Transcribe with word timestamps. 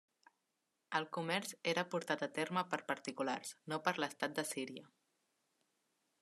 El 0.99 1.05
comerç 1.17 1.51
era 1.73 1.83
portat 1.91 2.23
a 2.29 2.31
terme 2.39 2.65
per 2.73 2.81
particulars, 2.93 3.53
no 3.75 3.81
per 3.89 3.95
l'estat 4.01 4.35
d'Assíria. 4.41 4.91